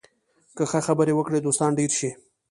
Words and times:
که 0.57 0.63
ښه 0.71 0.79
خبرې 0.87 1.13
وکړې، 1.15 1.39
دوستان 1.41 1.71
ډېر 1.79 1.91
شي 1.99 2.09